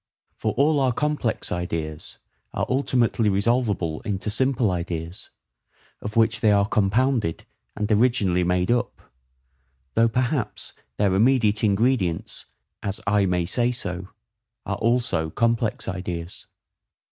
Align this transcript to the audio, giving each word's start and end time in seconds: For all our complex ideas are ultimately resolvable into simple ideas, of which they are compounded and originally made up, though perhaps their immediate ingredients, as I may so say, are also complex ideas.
For 0.35 0.53
all 0.53 0.79
our 0.79 0.93
complex 0.93 1.51
ideas 1.51 2.17
are 2.55 2.65
ultimately 2.67 3.29
resolvable 3.29 4.01
into 4.03 4.31
simple 4.31 4.71
ideas, 4.71 5.29
of 6.01 6.15
which 6.15 6.39
they 6.39 6.51
are 6.51 6.65
compounded 6.65 7.45
and 7.75 7.91
originally 7.91 8.43
made 8.43 8.71
up, 8.71 8.99
though 9.93 10.09
perhaps 10.09 10.73
their 10.97 11.13
immediate 11.13 11.63
ingredients, 11.63 12.47
as 12.81 12.99
I 13.05 13.27
may 13.27 13.45
so 13.45 13.69
say, 13.69 13.99
are 14.65 14.77
also 14.77 15.29
complex 15.29 15.87
ideas. 15.87 16.47